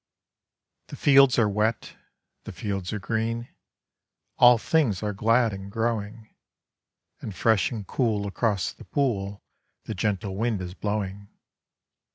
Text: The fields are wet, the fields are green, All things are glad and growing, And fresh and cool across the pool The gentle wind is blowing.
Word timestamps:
The 0.87 0.95
fields 0.95 1.37
are 1.37 1.47
wet, 1.47 1.95
the 2.45 2.51
fields 2.51 2.91
are 2.91 2.97
green, 2.97 3.49
All 4.39 4.57
things 4.57 5.03
are 5.03 5.13
glad 5.13 5.53
and 5.53 5.71
growing, 5.71 6.33
And 7.19 7.35
fresh 7.35 7.69
and 7.69 7.85
cool 7.85 8.25
across 8.25 8.73
the 8.73 8.83
pool 8.85 9.43
The 9.83 9.93
gentle 9.93 10.35
wind 10.35 10.59
is 10.59 10.73
blowing. 10.73 11.29